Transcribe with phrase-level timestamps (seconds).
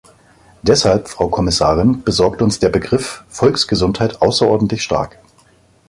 [0.63, 5.19] Deshalb, Frau Kommissarin, besorgt uns der Begriff der Volksgesundheit außerordentlich stark.